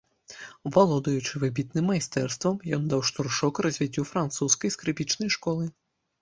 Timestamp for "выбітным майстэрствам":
1.43-2.55